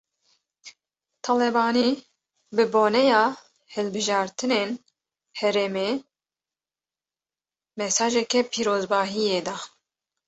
Talebanî 1.25 1.89
bi 2.55 2.63
boneya 2.73 3.23
hilbijartinên 3.73 4.69
herêmê, 5.39 5.89
mesajeke 7.79 8.41
pîrozbahiyê 8.53 9.39
da 9.47 9.57